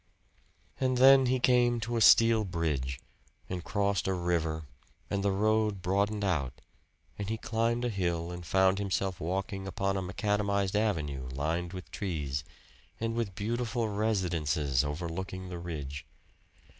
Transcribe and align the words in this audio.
And 0.79 0.97
then 0.97 1.27
he 1.27 1.39
came 1.39 1.79
to 1.81 1.95
a 1.95 2.01
steel 2.01 2.43
bridge 2.43 2.99
and 3.47 3.63
crossed 3.63 4.07
a 4.07 4.15
river 4.15 4.63
and 5.11 5.23
the 5.23 5.29
road 5.29 5.83
broadened 5.83 6.23
out, 6.23 6.59
and 7.19 7.29
he 7.29 7.37
climbed 7.37 7.85
a 7.85 7.89
hill 7.89 8.31
and 8.31 8.43
found 8.43 8.79
himself 8.79 9.19
walking 9.19 9.67
upon 9.67 9.97
a 9.97 10.01
macadamized 10.01 10.75
avenue 10.75 11.29
lined 11.31 11.71
with 11.73 11.91
trees, 11.91 12.43
and 12.99 13.13
with 13.13 13.35
beautiful 13.35 13.89
residences 13.89 14.83
overlooking 14.83 15.49
the 15.49 15.59
ridge. 15.59 16.03